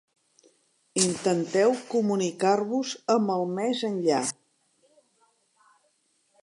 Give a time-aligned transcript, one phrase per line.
[1.01, 4.23] Intenteu comunicar-vos amb el més enllà.